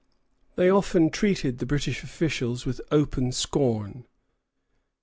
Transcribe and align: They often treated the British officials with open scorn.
They 0.55 0.67
often 0.67 1.11
treated 1.11 1.59
the 1.59 1.67
British 1.67 2.01
officials 2.03 2.65
with 2.65 2.81
open 2.89 3.31
scorn. 3.33 4.07